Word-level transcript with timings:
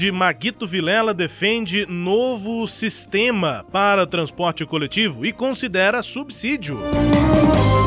De 0.00 0.10
Maguito 0.10 0.66
Vilela 0.66 1.12
defende 1.12 1.84
novo 1.84 2.66
sistema 2.66 3.66
para 3.70 4.06
transporte 4.06 4.64
coletivo 4.64 5.26
e 5.26 5.30
considera 5.30 6.02
subsídio. 6.02 6.78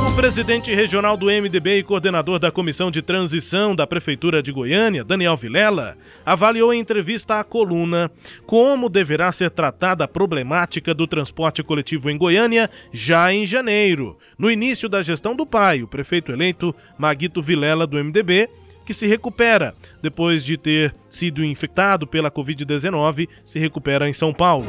O 0.07 0.15
presidente 0.15 0.71
regional 0.75 1.17
do 1.17 1.25
MDB 1.25 1.79
e 1.79 1.83
coordenador 1.83 2.37
da 2.37 2.51
Comissão 2.51 2.91
de 2.91 3.01
Transição 3.01 3.75
da 3.75 3.87
Prefeitura 3.87 4.43
de 4.43 4.51
Goiânia, 4.51 5.03
Daniel 5.03 5.35
Vilela, 5.35 5.97
avaliou 6.23 6.71
em 6.71 6.79
entrevista 6.79 7.39
à 7.39 7.43
coluna 7.43 8.11
como 8.45 8.89
deverá 8.89 9.31
ser 9.31 9.49
tratada 9.49 10.03
a 10.03 10.07
problemática 10.07 10.93
do 10.93 11.07
transporte 11.07 11.63
coletivo 11.63 12.11
em 12.11 12.17
Goiânia 12.17 12.69
já 12.91 13.33
em 13.33 13.43
janeiro, 13.43 14.19
no 14.37 14.51
início 14.51 14.87
da 14.87 15.01
gestão 15.01 15.35
do 15.35 15.47
pai, 15.47 15.81
o 15.81 15.87
prefeito 15.87 16.31
eleito 16.31 16.75
Maguito 16.95 17.41
Vilela 17.41 17.87
do 17.87 17.97
MDB, 17.97 18.47
que 18.85 18.93
se 18.93 19.07
recupera 19.07 19.73
depois 20.01 20.43
de 20.43 20.57
ter 20.57 20.95
sido 21.09 21.43
infectado 21.43 22.05
pela 22.05 22.31
Covid-19, 22.31 23.27
se 23.43 23.59
recupera 23.59 24.09
em 24.09 24.13
São 24.13 24.33
Paulo. 24.33 24.65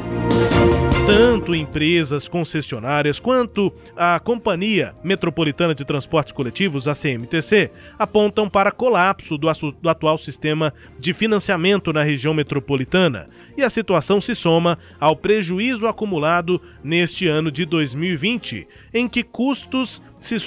Tanto 1.06 1.54
empresas 1.54 2.26
concessionárias 2.26 3.20
quanto 3.20 3.70
a 3.94 4.18
Companhia 4.18 4.94
Metropolitana 5.04 5.74
de 5.74 5.84
Transportes 5.84 6.32
Coletivos, 6.32 6.88
a 6.88 6.94
CMTC, 6.94 7.70
apontam 7.98 8.48
para 8.48 8.72
colapso 8.72 9.36
do, 9.36 9.46
do 9.82 9.88
atual 9.90 10.16
sistema 10.16 10.72
de 10.98 11.12
financiamento 11.12 11.92
na 11.92 12.02
região 12.02 12.32
metropolitana. 12.32 13.28
E 13.54 13.62
a 13.62 13.68
situação 13.68 14.18
se 14.18 14.34
soma 14.34 14.78
ao 14.98 15.14
prejuízo 15.14 15.86
acumulado 15.86 16.58
neste 16.82 17.28
ano 17.28 17.50
de 17.50 17.66
2020, 17.66 18.66
em 18.94 19.06
que 19.06 19.22
custos 19.22 20.02
se 20.20 20.38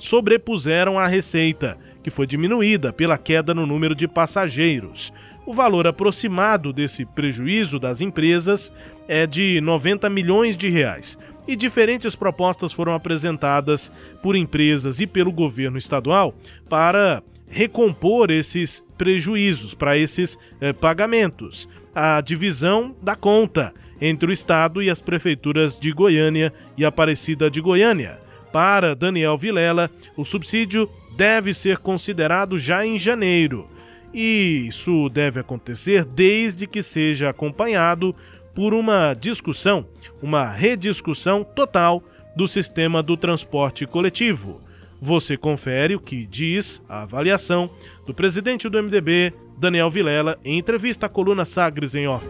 sobrepuseram 0.00 0.98
à 0.98 1.06
receita 1.06 1.78
que 2.02 2.10
foi 2.10 2.26
diminuída 2.26 2.92
pela 2.92 3.18
queda 3.18 3.54
no 3.54 3.66
número 3.66 3.94
de 3.94 4.08
passageiros. 4.08 5.12
O 5.46 5.52
valor 5.52 5.86
aproximado 5.86 6.72
desse 6.72 7.04
prejuízo 7.04 7.78
das 7.78 8.00
empresas 8.00 8.72
é 9.08 9.26
de 9.26 9.60
90 9.60 10.08
milhões 10.08 10.56
de 10.56 10.68
reais. 10.68 11.18
E 11.48 11.56
diferentes 11.56 12.14
propostas 12.14 12.72
foram 12.72 12.94
apresentadas 12.94 13.90
por 14.22 14.36
empresas 14.36 15.00
e 15.00 15.06
pelo 15.06 15.32
governo 15.32 15.78
estadual 15.78 16.34
para 16.68 17.22
recompor 17.48 18.30
esses 18.30 18.84
prejuízos, 18.96 19.74
para 19.74 19.98
esses 19.98 20.38
eh, 20.60 20.72
pagamentos. 20.72 21.68
A 21.92 22.20
divisão 22.20 22.94
da 23.02 23.16
conta 23.16 23.74
entre 24.00 24.30
o 24.30 24.32
Estado 24.32 24.82
e 24.82 24.88
as 24.88 25.00
prefeituras 25.00 25.78
de 25.78 25.90
Goiânia 25.92 26.52
e 26.76 26.84
Aparecida 26.84 27.50
de 27.50 27.60
Goiânia. 27.60 28.18
Para 28.52 28.94
Daniel 28.94 29.36
Vilela, 29.38 29.90
o 30.16 30.24
subsídio 30.24 30.90
deve 31.16 31.54
ser 31.54 31.78
considerado 31.78 32.58
já 32.58 32.84
em 32.84 32.98
janeiro. 32.98 33.68
E 34.12 34.66
isso 34.66 35.08
deve 35.08 35.40
acontecer 35.40 36.04
desde 36.04 36.66
que 36.66 36.82
seja 36.82 37.30
acompanhado 37.30 38.14
por 38.54 38.74
uma 38.74 39.14
discussão, 39.14 39.86
uma 40.20 40.50
rediscussão 40.50 41.44
total 41.44 42.02
do 42.34 42.48
sistema 42.48 43.02
do 43.02 43.16
transporte 43.16 43.86
coletivo. 43.86 44.60
Você 45.00 45.36
confere 45.36 45.94
o 45.94 46.00
que 46.00 46.26
diz 46.26 46.82
a 46.88 47.02
avaliação 47.02 47.70
do 48.06 48.12
presidente 48.12 48.68
do 48.68 48.82
MDB, 48.82 49.32
Daniel 49.58 49.90
Vilela, 49.90 50.38
em 50.44 50.58
entrevista 50.58 51.06
à 51.06 51.08
coluna 51.08 51.44
Sagres 51.44 51.94
em 51.94 52.06
Off. 52.06 52.26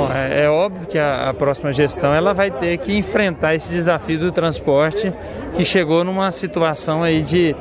Bom, 0.00 0.10
é, 0.14 0.44
é, 0.44 0.48
óbvio 0.48 0.86
que 0.86 0.98
a, 0.98 1.28
a, 1.28 1.34
próxima 1.34 1.72
gestão 1.72 2.14
ela 2.14 2.32
vai 2.32 2.50
ter 2.50 2.78
que 2.78 2.96
enfrentar 2.96 3.54
esse 3.54 3.70
desafio 3.70 4.18
do 4.18 4.32
transporte 4.32 5.12
que 5.54 5.64
chegou 5.64 6.04
numa 6.04 6.30
situação 6.30 7.02
aí 7.02 7.20
de, 7.22 7.54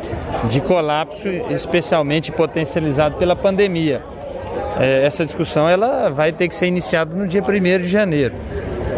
de 0.47 0.61
colapso, 0.61 1.27
especialmente 1.49 2.31
potencializado 2.31 3.17
pela 3.17 3.35
pandemia. 3.35 4.01
É, 4.79 5.05
essa 5.05 5.25
discussão 5.25 5.67
ela 5.67 6.09
vai 6.09 6.31
ter 6.31 6.47
que 6.47 6.55
ser 6.55 6.67
iniciada 6.67 7.13
no 7.13 7.27
dia 7.27 7.43
1 7.43 7.81
de 7.81 7.87
janeiro. 7.89 8.35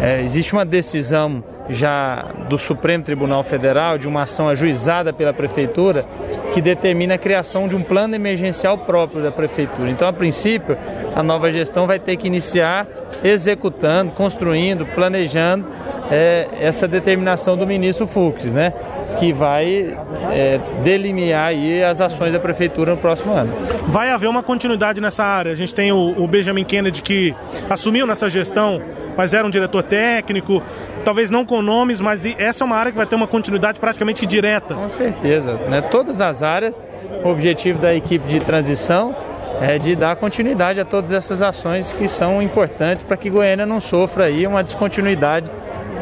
É, 0.00 0.22
existe 0.22 0.52
uma 0.52 0.64
decisão 0.64 1.42
já 1.72 2.26
do 2.48 2.58
Supremo 2.58 3.04
Tribunal 3.04 3.42
Federal, 3.42 3.98
de 3.98 4.06
uma 4.06 4.22
ação 4.22 4.48
ajuizada 4.48 5.12
pela 5.12 5.32
Prefeitura, 5.32 6.04
que 6.52 6.60
determina 6.60 7.14
a 7.14 7.18
criação 7.18 7.66
de 7.66 7.74
um 7.74 7.82
plano 7.82 8.14
emergencial 8.14 8.78
próprio 8.78 9.22
da 9.22 9.30
Prefeitura. 9.30 9.90
Então, 9.90 10.06
a 10.06 10.12
princípio, 10.12 10.76
a 11.14 11.22
nova 11.22 11.50
gestão 11.50 11.86
vai 11.86 11.98
ter 11.98 12.16
que 12.16 12.26
iniciar 12.26 12.86
executando, 13.24 14.12
construindo, 14.12 14.86
planejando 14.86 15.66
é, 16.10 16.48
essa 16.60 16.86
determinação 16.86 17.56
do 17.56 17.66
ministro 17.66 18.06
Fux, 18.06 18.44
né? 18.52 18.72
Que 19.18 19.32
vai 19.32 19.96
é, 20.30 20.60
delimitar 20.82 21.48
aí 21.48 21.82
as 21.82 22.00
ações 22.00 22.32
da 22.32 22.40
prefeitura 22.40 22.92
no 22.92 22.98
próximo 22.98 23.32
ano. 23.32 23.54
Vai 23.88 24.10
haver 24.10 24.28
uma 24.28 24.42
continuidade 24.42 25.00
nessa 25.00 25.24
área. 25.24 25.52
A 25.52 25.54
gente 25.54 25.74
tem 25.74 25.92
o, 25.92 26.14
o 26.22 26.26
Benjamin 26.26 26.64
Kennedy 26.64 27.02
que 27.02 27.34
assumiu 27.68 28.06
nessa 28.06 28.28
gestão, 28.28 28.80
mas 29.16 29.34
era 29.34 29.46
um 29.46 29.50
diretor 29.50 29.82
técnico, 29.82 30.62
talvez 31.04 31.30
não 31.30 31.44
com 31.44 31.60
nomes, 31.62 32.00
mas 32.00 32.24
essa 32.38 32.64
é 32.64 32.66
uma 32.66 32.76
área 32.76 32.92
que 32.92 32.98
vai 32.98 33.06
ter 33.06 33.14
uma 33.14 33.26
continuidade 33.26 33.78
praticamente 33.78 34.26
direta. 34.26 34.74
Com 34.74 34.88
certeza, 34.88 35.54
né? 35.68 35.80
Todas 35.82 36.20
as 36.20 36.42
áreas, 36.42 36.84
o 37.24 37.28
objetivo 37.28 37.78
da 37.78 37.94
equipe 37.94 38.26
de 38.26 38.40
transição 38.40 39.14
é 39.60 39.78
de 39.78 39.94
dar 39.94 40.16
continuidade 40.16 40.80
a 40.80 40.84
todas 40.84 41.12
essas 41.12 41.42
ações 41.42 41.92
que 41.92 42.08
são 42.08 42.42
importantes 42.42 43.04
para 43.04 43.16
que 43.16 43.30
Goiânia 43.30 43.66
não 43.66 43.80
sofra 43.80 44.24
aí 44.24 44.46
uma 44.46 44.62
descontinuidade 44.62 45.48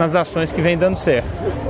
nas 0.00 0.14
ações 0.14 0.50
que 0.50 0.62
vem 0.62 0.78
dando 0.78 0.96
certo. 0.96 1.28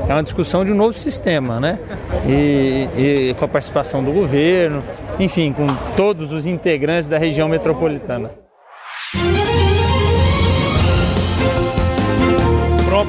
É 0.08 0.12
uma 0.12 0.22
discussão 0.22 0.64
de 0.64 0.72
um 0.72 0.76
novo 0.76 0.96
sistema, 0.96 1.58
né? 1.58 1.80
E, 2.26 2.88
e 2.96 3.34
com 3.34 3.44
a 3.44 3.48
participação 3.48 4.04
do 4.04 4.12
governo, 4.12 4.84
enfim, 5.18 5.52
com 5.52 5.66
todos 5.96 6.32
os 6.32 6.46
integrantes 6.46 7.08
da 7.08 7.19
região 7.19 7.48
metropolitana. 7.48 8.30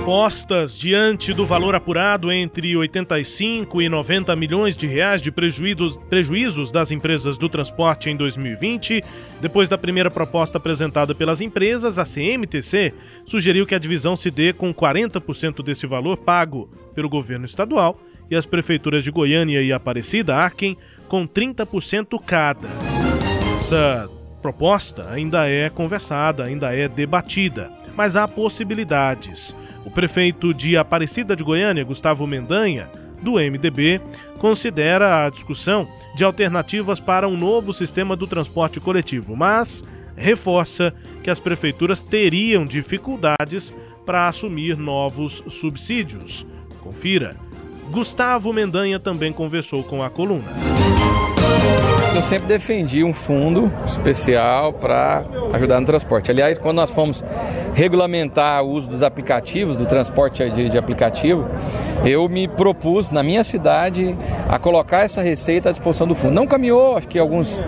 Propostas 0.02 0.76
diante 0.76 1.32
do 1.32 1.46
valor 1.46 1.76
apurado 1.76 2.32
entre 2.32 2.76
85 2.76 3.84
e 3.84 3.88
90 3.88 4.36
milhões 4.36 4.76
de 4.76 4.88
reais 4.88 5.22
de 5.22 5.32
prejuízos, 5.32 5.96
prejuízos 6.10 6.72
das 6.72 6.90
empresas 6.90 7.38
do 7.38 7.48
transporte 7.48 8.10
em 8.10 8.18
2020. 8.18 9.04
Depois 9.40 9.70
da 9.70 9.78
primeira 9.78 10.10
proposta 10.10 10.58
apresentada 10.58 11.14
pelas 11.14 11.40
empresas, 11.40 12.00
a 12.00 12.04
CMTC 12.04 12.96
sugeriu 13.28 13.68
que 13.68 13.76
a 13.76 13.80
divisão 13.80 14.16
se 14.16 14.32
dê 14.32 14.52
com 14.52 14.74
40% 14.74 15.64
desse 15.64 15.86
valor 15.86 16.18
pago 16.18 16.68
pelo 16.96 17.08
governo 17.08 17.46
estadual 17.46 18.00
e 18.28 18.36
as 18.36 18.46
prefeituras 18.46 19.04
de 19.04 19.12
Goiânia 19.12 19.62
e 19.62 19.72
Aparecida 19.72 20.36
arquem 20.36 20.76
com 21.08 21.28
30% 21.28 22.20
cada. 22.26 22.70
Essa 23.54 24.10
proposta 24.42 25.12
ainda 25.12 25.48
é 25.48 25.70
conversada, 25.70 26.46
ainda 26.46 26.76
é 26.76 26.88
debatida, 26.88 27.70
mas 27.96 28.16
há 28.16 28.28
possibilidades. 28.28 29.54
O 29.86 29.92
prefeito 29.92 30.54
de 30.54 30.78
Aparecida 30.78 31.36
de 31.36 31.44
Goiânia, 31.44 31.84
Gustavo 31.84 32.28
Mendanha, 32.28 32.90
do 33.22 33.34
MDB, 33.34 34.02
considera 34.38 35.26
a 35.26 35.30
discussão 35.30 35.88
de 36.16 36.24
alternativas 36.24 37.00
para 37.00 37.28
um 37.28 37.38
novo 37.38 37.74
sistema 37.74 38.16
do 38.16 38.28
transporte 38.28 38.80
coletivo, 38.80 39.36
mas 39.36 39.84
reforça 40.16 40.94
que 41.24 41.30
as 41.30 41.40
prefeituras 41.40 42.02
teriam 42.02 42.66
dificuldades 42.66 43.74
para 44.06 44.28
assumir 44.28 44.78
novos 44.78 45.44
subsídios. 45.50 46.46
Confira. 46.82 47.36
Gustavo 47.92 48.54
Mendanha 48.54 49.00
também 49.00 49.32
conversou 49.34 49.84
com 49.84 50.02
a 50.02 50.10
coluna. 50.10 50.50
Eu 52.16 52.22
sempre 52.22 52.48
defendi 52.48 53.04
um 53.04 53.14
fundo 53.14 53.72
especial 53.86 54.74
para 54.74 55.24
ajudar 55.54 55.80
no 55.80 55.86
transporte. 55.86 56.32
Aliás, 56.32 56.58
quando 56.58 56.78
nós 56.78 56.90
fomos 56.90 57.24
regulamentar 57.74 58.64
o 58.64 58.70
uso 58.70 58.88
dos 58.88 59.04
aplicativos, 59.04 59.78
do 59.78 59.86
transporte 59.86 60.50
de, 60.50 60.70
de, 60.70 60.78
aplicativo, 60.78 61.46
eu 62.06 62.28
me 62.28 62.48
propus 62.48 63.12
na 63.12 63.24
minha 63.24 63.44
cidade 63.44 64.16
a 64.50 64.60
colocar 64.60 65.00
essa 65.00 65.22
receita 65.22 65.70
à 65.70 65.72
disposição 65.72 66.08
do 66.08 66.16
fundo. 66.16 66.34
Não 66.34 66.48
caminhou, 66.48 66.98
acho 66.98 67.08
que 67.08 67.18
alguns, 67.18 67.62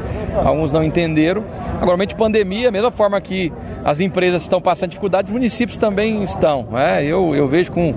alguns 0.44 0.74
não 0.74 0.84
entenderam. 0.84 1.44
Agora, 1.80 1.98
de 2.06 2.16
pandemia, 2.16 2.72
mesma 2.72 2.92
forma 2.92 3.20
que 3.22 3.52
as 3.84 4.00
empresas 4.00 4.44
estão 4.44 4.62
passando 4.62 4.90
dificuldades, 4.90 5.30
os 5.30 5.34
municípios 5.34 5.78
também 5.78 6.22
estão. 6.24 6.68
Né? 6.72 7.06
Eu, 7.06 7.36
eu 7.36 7.48
vejo 7.48 7.72
com, 7.72 7.94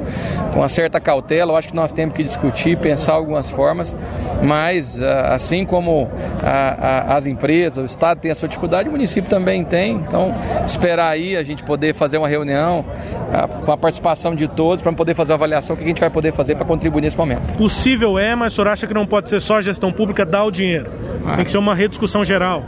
com 0.53 0.61
uma 0.61 0.69
certa 0.69 1.01
cautela, 1.01 1.53
eu 1.53 1.57
acho 1.57 1.69
que 1.69 1.77
nós 1.77 1.93
temos 1.93 2.15
que 2.15 2.23
discutir, 2.23 2.77
pensar 2.79 3.15
algumas 3.15 3.51
formas, 3.51 3.97
mas 4.43 5.03
ah, 5.03 5.35
assim 5.35 5.65
como 5.65 6.11
a, 6.43 7.13
a, 7.13 7.17
as 7.17 7.27
empresas, 7.27 7.79
o 7.79 7.85
Estado 7.85 8.21
tem 8.21 8.31
a 8.31 8.35
sua 8.35 8.49
dificuldade, 8.49 8.89
o 8.89 8.93
município 8.93 9.29
também 9.29 9.65
tem. 9.65 9.97
Então, 9.97 10.35
esperar 10.65 11.11
aí 11.11 11.37
a 11.37 11.43
gente 11.43 11.63
poder 11.63 11.95
fazer 11.95 12.19
uma 12.19 12.29
reunião 12.29 12.85
ah, 13.33 13.49
com 13.49 13.73
a 13.73 13.77
participação 13.77 14.35
de 14.35 14.49
todos 14.49 14.83
para 14.83 14.93
poder 14.93 15.15
fazer 15.15 15.33
uma 15.33 15.37
avaliação, 15.37 15.75
o 15.75 15.79
que 15.79 15.85
a 15.85 15.89
gente 15.89 16.01
vai 16.01 16.11
poder 16.11 16.33
fazer 16.33 16.55
para 16.57 16.65
contribuir 16.65 17.03
nesse 17.03 17.17
momento. 17.17 17.57
Possível 17.57 18.19
é, 18.19 18.35
mas 18.35 18.53
o 18.53 18.57
senhor 18.57 18.69
acha 18.69 18.87
que 18.87 18.95
não 18.95 19.07
pode 19.07 19.29
ser 19.29 19.41
só 19.41 19.57
a 19.57 19.63
gestão 19.63 19.93
pública 19.93 20.25
dar 20.25 20.45
o 20.45 20.51
dinheiro? 20.51 20.91
Tem 21.35 21.45
que 21.45 21.51
ser 21.51 21.59
uma 21.59 21.75
rediscussão 21.75 22.25
geral. 22.25 22.63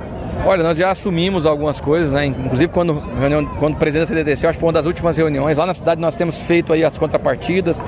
Olha, 0.44 0.62
nós 0.62 0.79
já 0.79 0.90
assumimos 0.90 1.44
algumas 1.44 1.81
coisas, 1.81 2.12
né? 2.12 2.26
Inclusive 2.26 2.73
quando, 2.73 2.99
reunião, 3.20 3.44
quando 3.58 3.75
o 3.75 3.79
presidente 3.79 4.08
da 4.08 4.17
CDTC, 4.17 4.46
acho 4.46 4.55
que 4.56 4.61
foi 4.61 4.69
uma 4.69 4.73
das 4.73 4.87
últimas 4.87 5.17
reuniões, 5.17 5.58
lá 5.58 5.67
na 5.67 5.75
cidade 5.75 6.00
nós 6.00 6.17
temos 6.17 6.38
feito 6.38 6.73
aí 6.73 6.85
as 6.85 6.96
contrapartidas, 6.96 7.82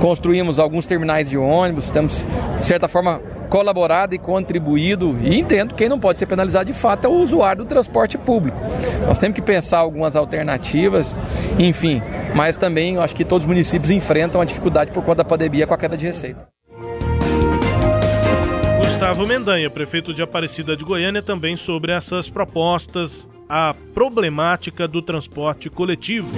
construímos 0.00 0.58
alguns 0.58 0.86
terminais 0.86 1.28
de 1.28 1.36
ônibus, 1.36 1.90
temos, 1.90 2.26
de 2.56 2.64
certa 2.64 2.88
forma, 2.88 3.20
colaborado 3.50 4.14
e 4.14 4.18
contribuído, 4.18 5.18
e 5.20 5.38
entendo 5.38 5.70
que 5.70 5.78
quem 5.78 5.88
não 5.88 5.98
pode 5.98 6.18
ser 6.18 6.26
penalizado 6.26 6.66
de 6.66 6.72
fato 6.72 7.06
é 7.06 7.08
o 7.08 7.14
usuário 7.14 7.64
do 7.64 7.68
transporte 7.68 8.16
público. 8.16 8.56
Nós 9.06 9.18
temos 9.18 9.34
que 9.34 9.42
pensar 9.42 9.78
algumas 9.78 10.14
alternativas, 10.14 11.18
enfim, 11.58 12.00
mas 12.34 12.56
também 12.56 12.96
acho 12.98 13.14
que 13.14 13.24
todos 13.24 13.44
os 13.44 13.48
municípios 13.48 13.90
enfrentam 13.90 14.40
a 14.40 14.44
dificuldade 14.44 14.92
por 14.92 15.02
conta 15.02 15.16
da 15.16 15.24
pandemia 15.24 15.66
com 15.66 15.74
a 15.74 15.78
queda 15.78 15.96
de 15.96 16.06
receita. 16.06 16.48
Gustavo 19.00 19.26
Mendanha, 19.26 19.70
prefeito 19.70 20.12
de 20.12 20.20
Aparecida 20.20 20.76
de 20.76 20.84
Goiânia, 20.84 21.22
também 21.22 21.56
sobre 21.56 21.90
essas 21.90 22.28
propostas, 22.28 23.26
a 23.48 23.74
problemática 23.94 24.86
do 24.86 25.00
transporte 25.00 25.70
coletivo. 25.70 26.28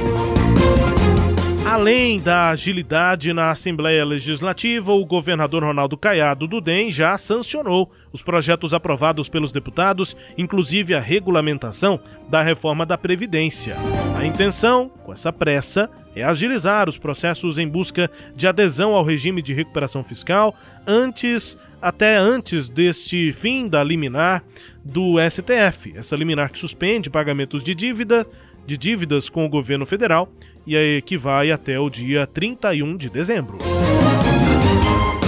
Além 1.68 2.20
da 2.20 2.50
agilidade 2.50 3.32
na 3.32 3.50
Assembleia 3.50 4.04
Legislativa, 4.04 4.92
o 4.92 5.04
governador 5.04 5.64
Ronaldo 5.64 5.96
Caiado 5.96 6.46
do 6.46 6.60
DEM 6.60 6.88
já 6.88 7.18
sancionou 7.18 7.90
os 8.12 8.22
projetos 8.22 8.72
aprovados 8.72 9.28
pelos 9.28 9.50
deputados, 9.50 10.16
inclusive 10.38 10.94
a 10.94 11.00
regulamentação 11.00 11.98
da 12.28 12.42
reforma 12.42 12.86
da 12.86 12.96
Previdência. 12.96 13.74
A 14.16 14.24
intenção, 14.24 14.88
com 15.02 15.12
essa 15.12 15.32
pressa, 15.32 15.90
é 16.14 16.22
agilizar 16.22 16.88
os 16.88 16.96
processos 16.96 17.58
em 17.58 17.66
busca 17.66 18.08
de 18.36 18.46
adesão 18.46 18.94
ao 18.94 19.04
regime 19.04 19.42
de 19.42 19.52
recuperação 19.52 20.04
fiscal 20.04 20.54
antes 20.86 21.58
até 21.82 22.16
antes 22.16 22.68
deste 22.68 23.32
fim 23.32 23.66
da 23.66 23.82
liminar 23.82 24.44
do 24.84 25.16
STF. 25.28 25.94
Essa 25.96 26.14
liminar 26.14 26.52
que 26.52 26.58
suspende 26.58 27.10
pagamentos 27.10 27.64
de 27.64 27.74
dívida, 27.74 28.24
de 28.64 28.78
dívidas 28.78 29.28
com 29.28 29.44
o 29.44 29.48
governo 29.48 29.84
federal 29.84 30.32
e 30.64 30.76
aí 30.76 31.02
que 31.02 31.18
vai 31.18 31.50
até 31.50 31.80
o 31.80 31.90
dia 31.90 32.24
31 32.24 32.96
de 32.96 33.10
dezembro. 33.10 33.58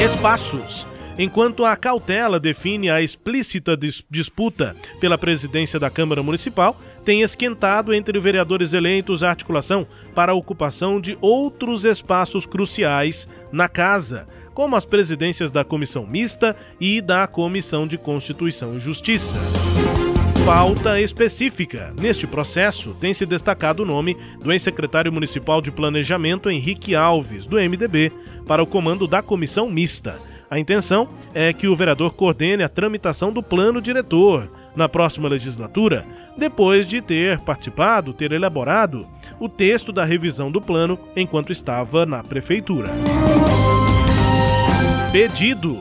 Espaços. 0.01 0.87
Enquanto 1.17 1.65
a 1.65 1.77
cautela 1.77 2.41
define 2.41 2.91
a 2.91 3.01
explícita 3.01 3.77
dis 3.77 4.05
disputa 4.11 4.75
pela 5.01 5.17
presidência 5.17 5.79
da 5.79 5.89
Câmara 5.89 6.25
Municipal, 6.25 6.77
tem 7.05 7.23
esquentado 7.23 7.95
entre 7.95 8.19
vereadores 8.19 8.73
eleitos 8.73 9.23
a 9.23 9.31
articulação 9.31 9.87
para 10.13 10.33
a 10.33 10.35
ocupação 10.35 11.01
de 11.01 11.17
outros 11.21 11.85
espaços 11.85 12.47
cruciais 12.47 13.29
na 13.53 13.69
casa, 13.69 14.27
como 14.55 14.77
as 14.77 14.85
presidências 14.85 15.51
da 15.51 15.65
Comissão 15.65 16.07
Mista 16.07 16.57
e 16.81 17.01
da 17.01 17.27
Comissão 17.27 17.87
de 17.87 17.99
Constituição 17.99 18.77
e 18.77 18.81
Justiça. 18.81 19.37
Pauta 20.47 21.01
específica. 21.01 21.93
Neste 22.01 22.27
processo, 22.27 22.95
tem 23.01 23.13
se 23.13 23.27
destacado 23.27 23.83
o 23.83 23.87
nome 23.87 24.17
do 24.41 24.53
ex-secretário 24.53 25.13
municipal 25.13 25.61
de 25.61 25.71
Planejamento 25.71 26.51
Henrique 26.51 26.95
Alves, 26.95 27.47
do 27.47 27.57
MDB, 27.57 28.13
para 28.47 28.63
o 28.63 28.67
comando 28.67 29.07
da 29.07 29.23
Comissão 29.23 29.71
Mista. 29.71 30.17
A 30.51 30.59
intenção 30.59 31.09
é 31.35 31.53
que 31.53 31.67
o 31.67 31.75
vereador 31.75 32.13
coordene 32.13 32.63
a 32.63 32.69
tramitação 32.69 33.33
do 33.33 33.43
plano 33.43 33.81
diretor 33.81 34.49
na 34.77 34.89
próxima 34.89 35.29
legislatura, 35.29 36.05
depois 36.37 36.87
de 36.87 37.01
ter 37.01 37.41
participado, 37.41 38.13
ter 38.13 38.31
elaborado 38.31 39.07
o 39.41 39.49
texto 39.49 39.93
da 39.93 40.05
revisão 40.05 40.51
do 40.51 40.61
plano 40.61 40.99
enquanto 41.17 41.53
estava 41.53 42.05
na 42.05 42.23
prefeitura 42.23 42.91
pedido. 45.15 45.81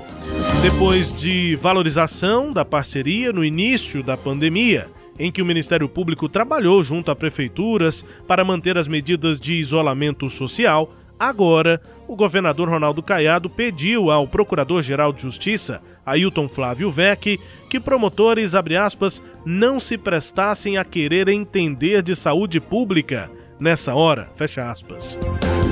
Depois 0.62 1.20
de 1.20 1.56
valorização 1.56 2.52
da 2.52 2.64
parceria 2.64 3.34
no 3.34 3.44
início 3.44 4.04
da 4.04 4.16
pandemia, 4.16 4.88
em 5.18 5.32
que 5.32 5.42
o 5.42 5.46
Ministério 5.46 5.90
Público 5.90 6.30
trabalhou 6.30 6.84
junto 6.84 7.10
a 7.10 7.16
prefeituras 7.16 8.06
para 8.28 8.46
manter 8.46 8.78
as 8.78 8.88
medidas 8.88 9.40
de 9.40 9.56
isolamento 9.56 10.30
social, 10.30 10.94
agora 11.20 11.82
o 12.08 12.16
governador 12.16 12.70
Ronaldo 12.70 13.02
Caiado 13.02 13.50
pediu 13.50 14.12
ao 14.12 14.28
Procurador-Geral 14.28 15.12
de 15.12 15.24
Justiça, 15.24 15.82
Ailton 16.06 16.48
Flávio 16.48 16.92
Vec, 16.92 17.40
que 17.72 17.80
promotores, 17.80 18.54
aspas, 18.54 19.20
não 19.44 19.80
se 19.80 19.98
prestassem 19.98 20.78
a 20.78 20.86
querer 20.86 21.28
entender 21.28 22.04
de 22.04 22.16
saúde 22.16 22.60
pública 22.60 23.32
nessa 23.60 23.96
hora, 23.96 24.30
fecha 24.36 24.70
aspas. 24.70 25.18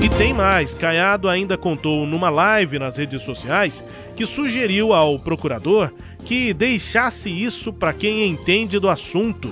E 0.02 0.08
tem 0.08 0.34
mais, 0.34 0.74
Caiado 0.74 1.28
ainda 1.28 1.56
contou 1.56 2.04
numa 2.04 2.28
live 2.28 2.76
nas 2.76 2.96
redes 2.96 3.22
sociais 3.22 3.84
que 4.16 4.26
sugeriu 4.26 4.92
ao 4.92 5.16
procurador 5.16 5.92
que 6.24 6.52
deixasse 6.52 7.30
isso 7.30 7.72
para 7.72 7.92
quem 7.92 8.28
entende 8.28 8.80
do 8.80 8.88
assunto. 8.88 9.48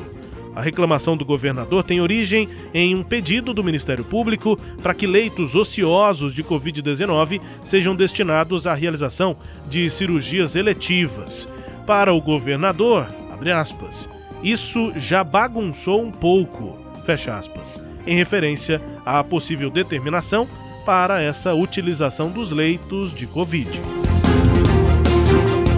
A 0.53 0.61
reclamação 0.61 1.17
do 1.17 1.25
governador 1.25 1.85
tem 1.85 2.01
origem 2.01 2.49
em 2.75 2.97
um 2.97 3.05
pedido 3.05 3.55
do 3.55 3.63
Ministério 3.63 4.03
Público 4.03 4.57
para 4.83 4.93
que 4.93 5.07
leitos 5.07 5.55
ociosos 5.55 6.35
de 6.35 6.43
Covid-19 6.43 7.41
sejam 7.63 7.95
destinados 7.95 8.67
à 8.67 8.75
realização 8.75 9.37
de 9.69 9.89
cirurgias 9.89 10.57
eletivas. 10.57 11.47
Para 11.87 12.13
o 12.13 12.21
governador, 12.21 13.07
aspas, 13.55 14.09
isso 14.43 14.93
já 14.97 15.23
bagunçou 15.23 16.03
um 16.03 16.11
pouco, 16.11 16.77
fecha 17.07 17.37
aspas 17.37 17.81
em 18.07 18.17
referência 18.17 18.81
à 19.05 19.23
possível 19.23 19.71
determinação 19.71 20.49
para 20.85 21.23
essa 21.23 21.55
utilização 21.55 22.31
dos 22.31 22.51
leitos 22.51 23.15
de 23.15 23.27
Covid. 23.27 23.71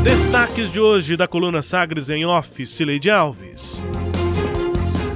Destaques 0.02 0.72
de 0.72 0.80
hoje 0.80 1.16
da 1.16 1.28
coluna 1.28 1.62
Sagres 1.62 2.10
em 2.10 2.24
Off, 2.26 2.66
Cileide 2.66 3.10
Alves. 3.10 3.80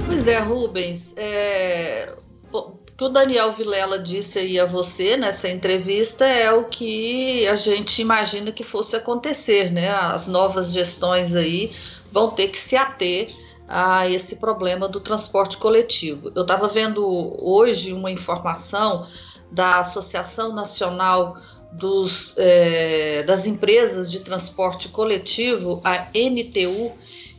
Pois 0.05 0.25
é, 0.27 0.39
Rubens. 0.39 1.13
É... 1.17 2.15
O 2.53 2.77
que 2.97 3.03
o 3.03 3.09
Daniel 3.09 3.53
Vilela 3.53 3.99
disse 3.99 4.39
aí 4.39 4.59
a 4.59 4.65
você 4.65 5.17
nessa 5.17 5.49
entrevista 5.49 6.25
é 6.25 6.51
o 6.51 6.63
que 6.63 7.47
a 7.47 7.55
gente 7.55 8.01
imagina 8.01 8.51
que 8.51 8.63
fosse 8.63 8.95
acontecer, 8.95 9.71
né? 9.71 9.89
As 9.89 10.27
novas 10.27 10.71
gestões 10.71 11.35
aí 11.35 11.71
vão 12.11 12.31
ter 12.31 12.47
que 12.47 12.59
se 12.59 12.75
ater 12.75 13.29
a 13.67 14.09
esse 14.09 14.37
problema 14.37 14.87
do 14.87 14.99
transporte 14.99 15.57
coletivo. 15.57 16.31
Eu 16.33 16.43
estava 16.43 16.67
vendo 16.67 17.03
hoje 17.39 17.91
uma 17.91 18.09
informação 18.09 19.05
da 19.51 19.79
Associação 19.79 20.53
Nacional 20.53 21.37
dos, 21.71 22.33
é, 22.37 23.23
das 23.23 23.45
Empresas 23.45 24.09
de 24.09 24.21
Transporte 24.21 24.87
Coletivo, 24.89 25.81
a 25.83 26.07
NTU, 26.13 26.93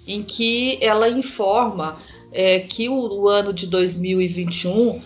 em 0.07 0.23
que 0.23 0.79
ela 0.83 1.09
informa 1.09 1.99
é, 2.31 2.61
que 2.61 2.89
o, 2.89 2.95
o 2.95 3.29
ano 3.29 3.53
de 3.53 3.67
2021 3.67 5.01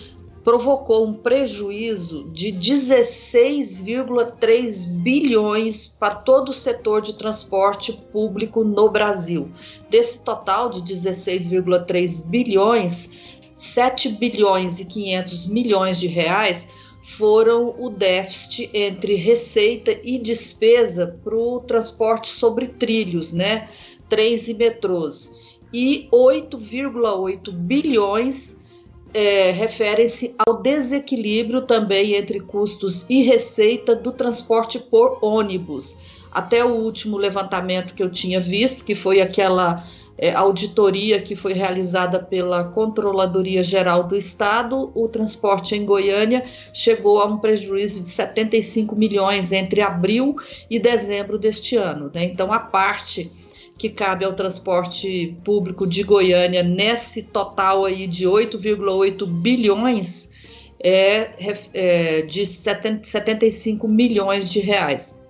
provocou 0.45 1.07
um 1.07 1.15
prejuízo 1.15 2.29
de 2.33 2.53
16,3 2.53 4.89
bilhões 5.01 5.87
para 5.87 6.17
todo 6.17 6.49
o 6.51 6.55
setor 6.55 7.01
de 7.01 7.15
transporte 7.15 7.93
público 8.13 8.65
no 8.65 8.91
Brasil. 8.91 9.49
Desse 9.89 10.21
total 10.23 10.69
de 10.71 10.83
16,3 10.83 12.29
bilhões, 12.29 13.17
7 13.55 14.09
bilhões 14.11 14.81
e 14.81 14.85
500 14.85 15.47
milhões 15.47 16.01
de 16.01 16.09
reais 16.09 16.69
foram 17.17 17.77
o 17.79 17.89
déficit 17.91 18.69
entre 18.75 19.15
receita 19.15 19.97
e 20.03 20.19
despesa 20.19 21.17
para 21.23 21.37
o 21.37 21.61
transporte 21.61 22.27
sobre 22.29 22.67
trilhos, 22.69 23.33
né? 23.33 23.69
Trens 24.09 24.49
e 24.49 24.55
metrôs. 24.55 25.31
E 25.73 26.09
8,8 26.13 27.53
bilhões 27.53 28.61
é, 29.15 29.51
referem-se 29.51 30.35
ao 30.47 30.63
desequilíbrio 30.63 31.63
também 31.63 32.15
entre 32.15 32.41
custos 32.41 33.05
e 33.09 33.23
receita 33.23 33.95
do 33.95 34.13
transporte 34.13 34.79
por 34.79 35.19
ônibus. 35.23 35.97
Até 36.31 36.65
o 36.65 36.71
último 36.71 37.19
levantamento 37.19 37.95
que 37.95 38.03
eu 38.03 38.11
tinha 38.11 38.41
visto, 38.41 38.85
que 38.85 38.95
foi 38.95 39.21
aquela 39.21 39.85
é, 40.17 40.33
auditoria 40.33 41.21
que 41.21 41.37
foi 41.37 41.53
realizada 41.53 42.19
pela 42.19 42.65
Controladoria 42.65 43.63
Geral 43.63 44.05
do 44.05 44.17
Estado, 44.17 44.91
o 44.95 45.09
transporte 45.09 45.75
em 45.75 45.85
Goiânia 45.85 46.45
chegou 46.73 47.21
a 47.21 47.27
um 47.27 47.39
prejuízo 47.39 48.03
de 48.03 48.09
75 48.09 48.97
milhões 48.97 49.53
entre 49.53 49.83
abril 49.83 50.37
e 50.71 50.79
dezembro 50.79 51.39
deste 51.39 51.77
ano. 51.77 52.11
Né? 52.15 52.25
Então, 52.25 52.53
a 52.53 52.59
parte 52.59 53.31
que 53.79 53.89
cabe 53.89 54.25
ao 54.25 54.35
transporte 54.35 55.37
público 55.45 55.87
de 55.87 56.03
Goiânia 56.03 56.63
nesse 56.63 57.23
total 57.23 57.85
aí 57.85 58.07
de 58.07 58.27
8,8 58.27 59.27
bilhões 59.27 60.31
é, 60.79 61.31
é 61.73 62.23
de 62.23 62.47
70, 62.47 63.05
75 63.05 63.89
milhões 63.89 64.51
de 64.51 64.61
reais. 64.61 65.21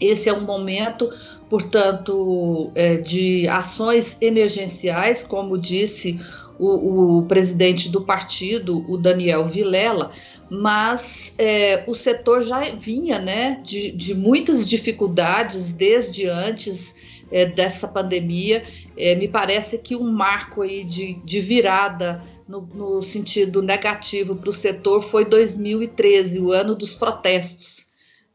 Esse 0.00 0.28
é 0.28 0.32
um 0.32 0.40
momento, 0.40 1.10
portanto, 1.48 2.70
é, 2.74 2.96
de 2.96 3.46
ações 3.48 4.16
emergenciais, 4.20 5.22
como 5.22 5.58
disse 5.58 6.18
o, 6.58 7.20
o, 7.20 7.26
presidente 7.26 7.88
do 7.88 8.02
partido, 8.02 8.84
o 8.90 8.96
Daniel 8.96 9.46
Vilela, 9.48 10.10
mas 10.50 11.34
é, 11.38 11.84
o 11.86 11.94
setor 11.94 12.42
já 12.42 12.70
vinha 12.74 13.18
né, 13.18 13.60
de, 13.64 13.92
de 13.92 14.14
muitas 14.14 14.68
dificuldades 14.68 15.72
desde 15.72 16.26
antes 16.26 16.94
é, 17.30 17.46
dessa 17.46 17.88
pandemia. 17.88 18.64
É, 18.96 19.14
me 19.14 19.28
parece 19.28 19.78
que 19.78 19.96
um 19.96 20.10
marco 20.10 20.62
aí 20.62 20.84
de, 20.84 21.14
de 21.24 21.40
virada 21.40 22.22
no, 22.46 22.62
no 22.74 23.02
sentido 23.02 23.62
negativo 23.62 24.36
para 24.36 24.50
o 24.50 24.52
setor 24.52 25.02
foi 25.02 25.24
2013, 25.24 26.40
o 26.40 26.50
ano 26.50 26.74
dos 26.74 26.94
protestos. 26.94 27.86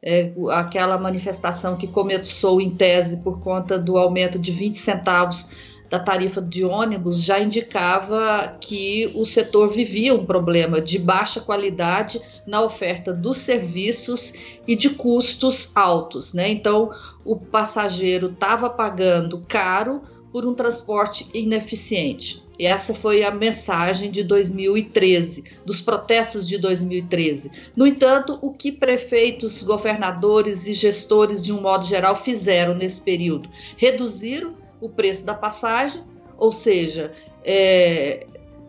É, 0.02 0.32
aquela 0.52 0.98
manifestação 0.98 1.75
que 1.78 1.88
começou 1.88 2.62
em 2.62 2.70
tese 2.70 3.18
por 3.18 3.40
conta 3.42 3.78
do 3.78 3.98
aumento 3.98 4.38
de 4.38 4.52
20 4.52 4.78
centavos 4.78 5.48
da 5.96 6.00
tarifa 6.00 6.42
de 6.42 6.66
ônibus 6.66 7.24
já 7.24 7.40
indicava 7.40 8.58
que 8.60 9.10
o 9.16 9.24
setor 9.24 9.70
vivia 9.70 10.14
um 10.14 10.25
problema 10.25 10.82
de 10.82 11.00
baixa 11.00 11.40
qualidade 11.40 12.22
na 12.46 12.62
oferta 12.62 13.14
dos 13.14 13.38
serviços 13.38 14.34
e 14.68 14.75
de 14.75 14.90
custos 14.90 15.72
altos, 15.74 16.34
né? 16.34 16.50
Então, 16.50 16.92
o 17.24 17.38
passageiro 17.38 18.28
estava 18.28 18.70
pagando 18.70 19.42
caro 19.48 20.02
por 20.34 20.46
um 20.46 20.54
transporte 20.54 21.30
ineficiente. 21.34 22.44
E 22.60 22.66
essa 22.66 22.94
foi 22.94 23.24
a 23.24 23.32
mensagem 23.32 24.12
de 24.12 24.22
2013, 24.24 25.46
dos 25.66 25.80
protestos 25.80 26.46
de 26.46 26.58
2013. 26.58 27.52
No 27.74 27.88
entanto, 27.88 28.38
o 28.42 28.52
que 28.52 28.72
prefeitos, 28.72 29.64
governadores 29.64 30.68
e 30.68 30.74
gestores, 30.74 31.44
de 31.44 31.54
um 31.54 31.62
modo 31.62 31.86
geral, 31.86 32.18
fizeram 32.18 32.74
nesse 32.74 33.00
período? 33.00 33.50
Reduziram 33.78 34.65
o 34.82 34.89
preço 34.89 35.25
da 35.25 35.34
passagem, 35.34 36.03
ou 36.38 36.51
seja, 36.51 37.13
é, 37.44 38.25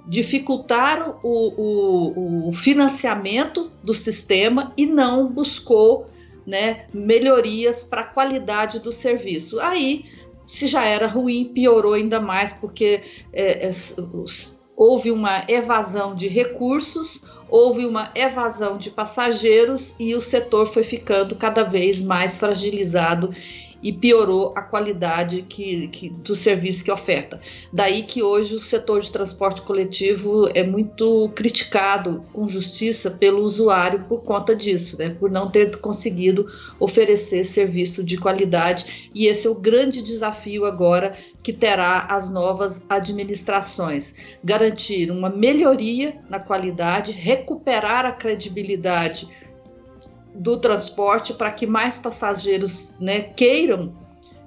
dificultaram 0.07 1.19
o, 1.23 1.53
o, 1.61 2.49
o, 2.49 2.53
financiamento 2.53 3.71
do 3.83 3.93
sistema 3.93 4.73
e 4.77 4.87
não 4.87 5.27
buscou 5.27 6.09
né, 6.47 6.87
melhorias 6.95 7.83
para 7.83 8.03
a 8.03 8.05
qualidade 8.05 8.79
do 8.79 8.93
serviço. 8.93 9.59
Aí, 9.59 10.05
se 10.47 10.69
já 10.69 10.85
era 10.85 11.09
ruim, 11.09 11.51
piorou 11.53 11.95
ainda 11.95 12.21
mais, 12.21 12.53
porque 12.53 13.03
é, 13.33 13.67
é, 13.67 13.71
houve 14.77 15.11
uma 15.11 15.45
evasão 15.49 16.15
de 16.15 16.29
recursos, 16.29 17.25
houve 17.49 17.85
uma 17.85 18.13
evasão 18.15 18.79
de 18.79 18.91
passageiros 18.91 19.97
e 19.99 20.15
o 20.15 20.21
setor 20.21 20.69
foi 20.69 20.85
ficando 20.85 21.35
cada 21.35 21.65
vez 21.65 22.03
mais 22.03 22.39
fragilizado 22.39 23.35
e 23.87 23.93
piorou 23.93 24.53
a 24.57 24.63
qualidade 24.63 25.43
que, 25.43 25.87
que, 25.87 26.09
do 26.09 26.35
serviço 26.35 26.83
que 26.83 26.91
oferta. 26.91 27.41
Daí 27.73 28.03
que 28.03 28.21
hoje 28.21 28.57
o 28.57 28.61
setor 28.61 29.01
de 29.01 29.13
transporte 29.13 29.63
coletivo 29.63 30.51
é 30.57 30.65
muito 30.65 31.31
criticado 31.37 32.25
com 32.33 32.49
justiça 32.49 33.13
pelo 33.13 33.43
usuário 33.43 34.05
por 34.09 34.25
conta 34.25 34.57
disso, 34.57 34.99
né? 34.99 35.11
por 35.11 35.31
não 35.31 35.53
ter 35.53 35.79
conseguido 35.79 36.49
oferecer 36.81 37.45
serviço 37.45 38.03
de 38.03 38.19
qualidade. 38.19 39.09
E 39.15 39.27
esse 39.27 39.47
é 39.47 39.51
o 39.51 39.55
grande 39.55 40.03
desafio 40.03 40.65
agora 40.65 41.17
que 41.41 41.53
terá 41.53 42.09
as 42.11 42.29
novas 42.29 42.83
administrações: 42.89 44.17
garantir 44.43 45.13
uma 45.13 45.31
melhoria 45.31 46.17
na 46.29 46.41
qualidade, 46.41 47.13
recuperar 47.13 48.05
a 48.05 48.11
credibilidade 48.11 49.29
do 50.37 50.59
transporte 50.59 51.33
para 51.33 51.51
que 51.51 51.67
mais 51.67 51.99
passageiros 51.99 52.95
né, 53.01 53.21
queiram 53.21 53.93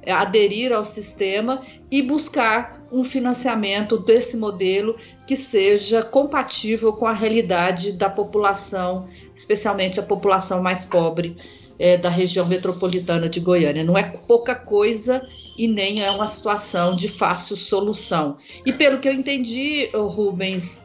aderir 0.08 0.72
ao 0.72 0.86
sistema 0.86 1.62
e 1.92 2.02
buscar 2.02 2.82
um 2.92 3.04
financiamento 3.04 3.98
desse 3.98 4.38
modelo 4.38 4.96
que 5.28 5.36
seja 5.36 6.02
compatível 6.02 6.94
com 6.94 7.06
a 7.06 7.14
realidade 7.14 7.92
da 7.92 8.10
população, 8.10 9.08
especialmente 9.36 10.00
a 10.00 10.04
população 10.04 10.64
mais 10.64 10.86
pobre 10.86 11.38
é, 11.78 11.98
da 11.98 12.10
região 12.10 12.48
metropolitana 12.48 13.30
de 13.30 13.40
Goiânia. 13.40 13.84
Não 13.84 13.98
é 13.98 14.04
pouca 14.04 14.56
coisa 14.56 15.22
e 15.58 15.68
nem 15.68 16.04
é 16.04 16.10
uma 16.10 16.28
situação 16.28 16.96
de 16.96 17.08
fácil 17.08 17.56
solução. 17.56 18.38
E 18.66 18.74
pelo 18.74 19.00
que 19.00 19.08
eu 19.08 19.14
entendi, 19.14 19.90
Rubens, 19.94 20.84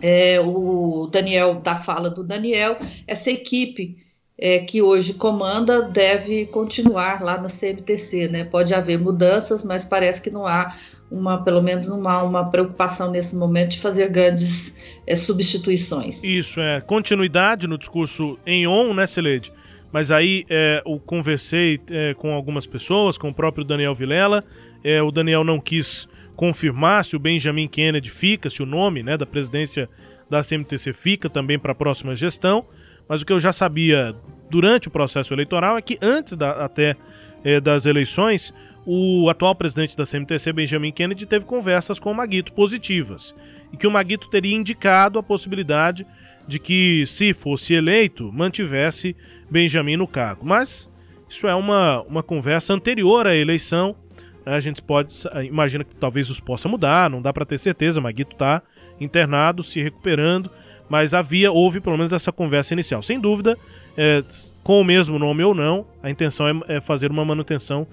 é, 0.00 0.40
o 0.40 1.08
Daniel, 1.10 1.56
da 1.56 1.80
fala 1.80 2.10
do 2.10 2.22
Daniel, 2.22 2.78
essa 3.06 3.30
equipe 3.30 4.03
é, 4.38 4.58
que 4.58 4.82
hoje 4.82 5.14
comanda 5.14 5.82
deve 5.82 6.46
continuar 6.46 7.22
lá 7.22 7.40
na 7.40 7.48
CMTC, 7.48 8.28
né? 8.28 8.44
Pode 8.44 8.74
haver 8.74 8.98
mudanças, 8.98 9.62
mas 9.62 9.84
parece 9.84 10.20
que 10.20 10.30
não 10.30 10.46
há 10.46 10.74
uma, 11.10 11.42
pelo 11.44 11.62
menos 11.62 11.86
não 11.86 12.06
há 12.08 12.22
uma 12.22 12.50
preocupação 12.50 13.10
nesse 13.10 13.36
momento 13.36 13.72
de 13.72 13.80
fazer 13.80 14.08
grandes 14.10 14.76
é, 15.06 15.14
substituições. 15.14 16.24
Isso 16.24 16.60
é 16.60 16.80
continuidade 16.80 17.66
no 17.66 17.78
discurso 17.78 18.38
em 18.44 18.66
on, 18.66 18.92
né, 18.94 19.06
Celede? 19.06 19.52
Mas 19.92 20.10
aí 20.10 20.44
é, 20.50 20.82
eu 20.84 20.98
conversei 20.98 21.80
é, 21.88 22.14
com 22.14 22.32
algumas 22.32 22.66
pessoas, 22.66 23.16
com 23.16 23.28
o 23.28 23.34
próprio 23.34 23.64
Daniel 23.64 23.94
Vilela. 23.94 24.44
É, 24.82 25.00
o 25.00 25.12
Daniel 25.12 25.44
não 25.44 25.60
quis 25.60 26.08
confirmar 26.34 27.04
se 27.04 27.14
o 27.14 27.18
Benjamin 27.20 27.68
Kennedy 27.68 28.10
fica, 28.10 28.50
se 28.50 28.60
o 28.60 28.66
nome 28.66 29.04
né, 29.04 29.16
da 29.16 29.24
presidência 29.24 29.88
da 30.28 30.42
CMTC 30.42 30.92
fica 30.92 31.30
também 31.30 31.60
para 31.60 31.70
a 31.70 31.76
próxima 31.76 32.16
gestão. 32.16 32.66
Mas 33.08 33.22
o 33.22 33.26
que 33.26 33.32
eu 33.32 33.40
já 33.40 33.52
sabia 33.52 34.14
durante 34.50 34.88
o 34.88 34.90
processo 34.90 35.32
eleitoral 35.32 35.76
é 35.76 35.82
que 35.82 35.98
antes 36.00 36.36
da, 36.36 36.64
até 36.64 36.96
é, 37.44 37.60
das 37.60 37.86
eleições, 37.86 38.54
o 38.86 39.28
atual 39.28 39.54
presidente 39.54 39.96
da 39.96 40.04
CMTC, 40.04 40.52
Benjamin 40.52 40.92
Kennedy, 40.92 41.26
teve 41.26 41.44
conversas 41.44 41.98
com 41.98 42.10
o 42.10 42.14
Maguito 42.14 42.52
positivas. 42.52 43.34
E 43.72 43.76
que 43.76 43.86
o 43.86 43.90
Maguito 43.90 44.28
teria 44.30 44.54
indicado 44.54 45.18
a 45.18 45.22
possibilidade 45.22 46.06
de 46.46 46.58
que, 46.58 47.04
se 47.06 47.32
fosse 47.32 47.74
eleito, 47.74 48.30
mantivesse 48.32 49.16
Benjamin 49.50 49.96
no 49.96 50.06
cargo. 50.06 50.44
Mas 50.44 50.90
isso 51.28 51.46
é 51.46 51.54
uma, 51.54 52.02
uma 52.02 52.22
conversa 52.22 52.74
anterior 52.74 53.26
à 53.26 53.34
eleição. 53.34 53.96
Né? 54.44 54.54
A 54.54 54.60
gente 54.60 54.82
pode 54.82 55.14
imagina 55.46 55.84
que 55.84 55.94
talvez 55.96 56.28
isso 56.28 56.42
possa 56.42 56.68
mudar, 56.68 57.10
não 57.10 57.22
dá 57.22 57.32
para 57.32 57.46
ter 57.46 57.58
certeza. 57.58 57.98
O 57.98 58.02
Maguito 58.02 58.32
está 58.32 58.62
internado, 59.00 59.62
se 59.62 59.82
recuperando 59.82 60.50
mas 60.88 61.14
havia, 61.14 61.50
houve 61.50 61.80
pelo 61.80 61.96
menos 61.96 62.12
essa 62.12 62.30
conversa 62.32 62.74
inicial. 62.74 63.02
Sem 63.02 63.18
dúvida, 63.18 63.56
é, 63.96 64.22
com 64.62 64.80
o 64.80 64.84
mesmo 64.84 65.18
nome 65.18 65.42
ou 65.42 65.54
não, 65.54 65.86
a 66.02 66.10
intenção 66.10 66.48
é, 66.48 66.76
é 66.76 66.80
fazer 66.80 67.10
uma 67.10 67.24
manutenção 67.24 67.86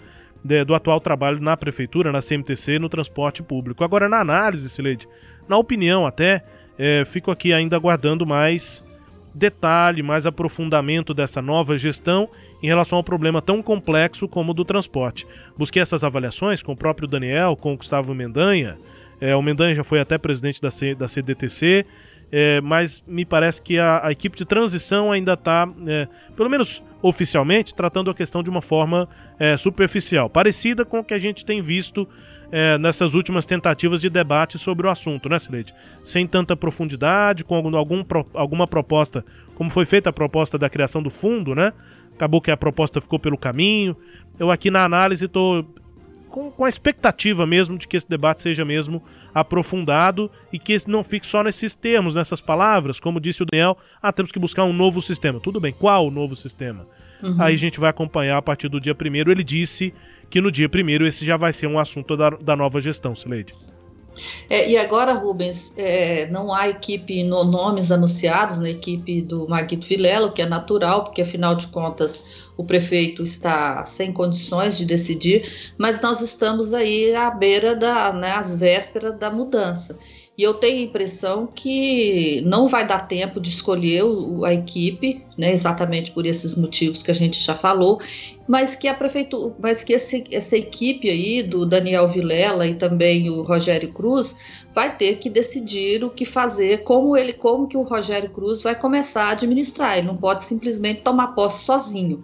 de, 0.43 0.63
do 0.63 0.75
atual 0.75 0.99
trabalho 0.99 1.39
na 1.39 1.55
prefeitura, 1.55 2.11
na 2.11 2.21
CMTC, 2.21 2.79
no 2.79 2.89
transporte 2.89 3.43
público. 3.43 3.83
Agora, 3.83 4.09
na 4.09 4.19
análise, 4.19 4.69
Sileide, 4.69 5.07
na 5.47 5.57
opinião 5.57 6.05
até, 6.05 6.43
é, 6.77 7.03
fico 7.05 7.31
aqui 7.31 7.53
ainda 7.53 7.75
aguardando 7.75 8.25
mais 8.25 8.83
detalhe, 9.33 10.03
mais 10.03 10.25
aprofundamento 10.25 11.13
dessa 11.13 11.41
nova 11.41 11.77
gestão 11.77 12.27
em 12.61 12.67
relação 12.67 12.97
ao 12.97 13.03
problema 13.03 13.41
tão 13.41 13.61
complexo 13.61 14.27
como 14.27 14.51
o 14.51 14.53
do 14.53 14.65
transporte. 14.65 15.25
Busquei 15.57 15.81
essas 15.81 16.03
avaliações 16.03 16.61
com 16.61 16.73
o 16.73 16.77
próprio 16.77 17.07
Daniel, 17.07 17.55
com 17.55 17.73
o 17.73 17.77
Gustavo 17.77 18.13
Mendanha. 18.13 18.77
É, 19.21 19.35
o 19.35 19.41
Mendanha 19.41 19.75
já 19.75 19.83
foi 19.83 19.99
até 19.99 20.17
presidente 20.17 20.61
da, 20.61 20.69
C, 20.69 20.93
da 20.95 21.07
CDTC 21.07 21.85
é, 22.31 22.61
mas 22.61 23.03
me 23.05 23.25
parece 23.25 23.61
que 23.61 23.77
a, 23.77 24.05
a, 24.05 24.11
equipe 24.11 24.37
de 24.37 24.45
transição 24.45 25.11
ainda 25.11 25.33
está, 25.33 25.67
é, 25.85 26.07
pelo 26.35 26.49
menos 26.49 26.81
oficialmente, 27.01 27.75
tratando 27.75 28.09
a 28.09 28.13
questão 28.13 28.41
de 28.41 28.49
uma 28.49 28.61
forma 28.61 29.09
é, 29.37 29.57
superficial, 29.57 30.29
parecida 30.29 30.85
com 30.85 30.99
o 30.99 31.03
que 31.03 31.13
a 31.13 31.19
gente 31.19 31.43
tem 31.43 31.61
visto 31.61 32.07
é, 32.51 32.77
nessas 32.77 33.13
últimas 33.13 33.45
tentativas 33.45 34.01
de 34.01 34.09
debate 34.09 34.57
sobre 34.57 34.87
o 34.87 34.89
assunto, 34.89 35.27
né, 35.27 35.39
Sileide? 35.39 35.73
Sem 36.03 36.27
tanta 36.27 36.55
profundidade, 36.55 37.43
com 37.43 37.55
algum, 37.55 37.75
algum, 37.75 38.03
alguma 38.33 38.67
proposta, 38.67 39.25
como 39.55 39.69
foi 39.69 39.85
feita 39.85 40.09
a 40.09 40.13
proposta 40.13 40.57
da 40.57 40.69
criação 40.69 41.01
do 41.01 41.09
fundo, 41.09 41.55
né? 41.55 41.73
Acabou 42.13 42.41
que 42.41 42.51
a 42.51 42.57
proposta 42.57 43.01
ficou 43.01 43.17
pelo 43.17 43.37
caminho. 43.37 43.95
Eu 44.37 44.51
aqui 44.51 44.69
na 44.69 44.83
análise 44.83 45.25
estou 45.25 45.65
com, 46.31 46.49
com 46.49 46.65
a 46.65 46.69
expectativa 46.69 47.45
mesmo 47.45 47.77
de 47.77 47.87
que 47.87 47.97
esse 47.97 48.09
debate 48.09 48.41
seja 48.41 48.65
mesmo 48.65 49.03
aprofundado 49.33 50.31
e 50.51 50.57
que 50.57 50.75
não 50.87 51.03
fique 51.03 51.25
só 51.25 51.43
nesses 51.43 51.75
termos, 51.75 52.15
nessas 52.15 52.41
palavras, 52.41 52.99
como 52.99 53.19
disse 53.19 53.43
o 53.43 53.45
Daniel, 53.45 53.77
ah, 54.01 54.11
temos 54.11 54.31
que 54.31 54.39
buscar 54.39 54.63
um 54.63 54.73
novo 54.73 55.01
sistema. 55.01 55.39
Tudo 55.39 55.59
bem, 55.59 55.73
qual 55.73 56.07
o 56.07 56.11
novo 56.11 56.35
sistema? 56.35 56.87
Uhum. 57.21 57.35
Aí 57.39 57.53
a 57.53 57.57
gente 57.57 57.79
vai 57.79 57.89
acompanhar 57.89 58.37
a 58.37 58.41
partir 58.41 58.67
do 58.67 58.79
dia 58.79 58.95
primeiro. 58.95 59.31
Ele 59.31 59.43
disse 59.43 59.93
que 60.29 60.41
no 60.41 60.51
dia 60.51 60.67
primeiro 60.67 61.05
esse 61.05 61.25
já 61.25 61.37
vai 61.37 61.53
ser 61.53 61.67
um 61.67 61.77
assunto 61.77 62.17
da, 62.17 62.31
da 62.31 62.55
nova 62.55 62.81
gestão, 62.81 63.13
Sileide. 63.13 63.53
É, 64.49 64.69
e 64.69 64.77
agora, 64.77 65.13
Rubens, 65.13 65.73
é, 65.77 66.29
não 66.29 66.53
há 66.53 66.67
equipe, 66.67 67.23
no, 67.23 67.43
nomes 67.43 67.91
anunciados 67.91 68.59
na 68.59 68.69
equipe 68.69 69.21
do 69.21 69.47
Maguito 69.47 69.87
Vilela, 69.87 70.27
o 70.27 70.31
que 70.31 70.41
é 70.41 70.45
natural, 70.45 71.05
porque 71.05 71.21
afinal 71.21 71.55
de 71.55 71.67
contas 71.67 72.27
o 72.61 72.65
prefeito 72.65 73.23
está 73.23 73.83
sem 73.85 74.13
condições 74.13 74.77
de 74.77 74.85
decidir, 74.85 75.73
mas 75.77 75.99
nós 75.99 76.21
estamos 76.21 76.73
aí 76.73 77.13
à 77.15 77.31
beira 77.31 77.75
da, 77.75 78.13
né, 78.13 78.31
às 78.31 78.55
vésperas 78.55 79.17
da 79.17 79.31
mudança. 79.31 79.99
E 80.37 80.43
eu 80.43 80.53
tenho 80.53 80.79
a 80.79 80.85
impressão 80.85 81.45
que 81.45 82.41
não 82.45 82.67
vai 82.67 82.87
dar 82.87 83.07
tempo 83.07 83.39
de 83.39 83.49
escolher 83.49 84.03
o, 84.03 84.45
a 84.45 84.53
equipe, 84.53 85.23
né, 85.37 85.51
exatamente 85.51 86.11
por 86.11 86.25
esses 86.25 86.55
motivos 86.55 87.03
que 87.03 87.11
a 87.11 87.13
gente 87.13 87.39
já 87.41 87.53
falou, 87.53 87.99
mas 88.47 88.73
que 88.73 88.87
a 88.87 88.93
prefeitura, 88.93 89.53
mas 89.59 89.83
que 89.83 89.93
esse, 89.93 90.23
essa 90.31 90.57
equipe 90.57 91.09
aí 91.09 91.43
do 91.43 91.65
Daniel 91.65 92.07
Vilela 92.07 92.65
e 92.65 92.75
também 92.75 93.29
o 93.29 93.41
Rogério 93.43 93.91
Cruz 93.91 94.37
vai 94.73 94.95
ter 94.95 95.17
que 95.17 95.29
decidir 95.29 96.03
o 96.03 96.09
que 96.09 96.25
fazer, 96.25 96.83
como 96.83 97.15
ele, 97.17 97.33
como 97.33 97.67
que 97.67 97.77
o 97.77 97.83
Rogério 97.83 98.29
Cruz 98.29 98.63
vai 98.63 98.73
começar 98.73 99.25
a 99.25 99.31
administrar. 99.31 99.97
Ele 99.97 100.07
não 100.07 100.17
pode 100.17 100.43
simplesmente 100.43 101.01
tomar 101.01 101.35
posse 101.35 101.65
sozinho, 101.65 102.23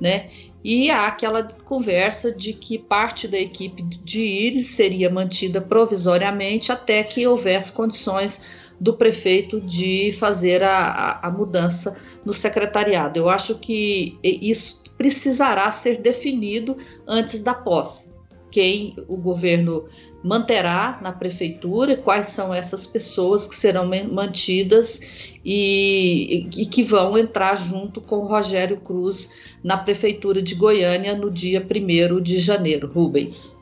né? 0.00 0.28
E 0.62 0.90
há 0.90 1.06
aquela 1.06 1.44
conversa 1.64 2.32
de 2.32 2.52
que 2.52 2.78
parte 2.78 3.28
da 3.28 3.38
equipe 3.38 3.82
de 3.82 4.20
Íris 4.20 4.66
seria 4.66 5.08
mantida 5.08 5.60
provisoriamente 5.60 6.72
até 6.72 7.02
que 7.04 7.26
houvesse 7.26 7.72
condições 7.72 8.40
do 8.80 8.94
prefeito 8.94 9.60
de 9.60 10.12
fazer 10.18 10.62
a, 10.62 11.20
a, 11.22 11.30
mudança 11.30 11.96
no 12.24 12.32
secretariado. 12.32 13.18
Eu 13.18 13.28
acho 13.28 13.56
que 13.56 14.18
isso 14.22 14.82
precisará 14.96 15.70
ser 15.70 16.00
definido 16.00 16.76
antes 17.06 17.40
da 17.40 17.54
posse. 17.54 18.07
Quem 18.50 18.96
o 19.08 19.16
governo 19.16 19.88
manterá 20.22 20.98
na 21.00 21.12
prefeitura, 21.12 21.96
quais 21.96 22.28
são 22.28 22.52
essas 22.52 22.86
pessoas 22.86 23.46
que 23.46 23.54
serão 23.54 23.88
mantidas 24.10 25.00
e, 25.44 26.48
e, 26.56 26.66
que 26.66 26.82
vão 26.82 27.16
entrar 27.16 27.56
junto 27.56 28.00
com 28.00 28.16
o 28.16 28.26
Rogério 28.26 28.78
Cruz 28.78 29.32
na 29.62 29.76
prefeitura 29.76 30.42
de 30.42 30.54
Goiânia 30.54 31.14
no 31.14 31.30
dia 31.30 31.64
1 31.64 32.20
de 32.20 32.38
janeiro. 32.38 32.88
Rubens. 32.88 33.56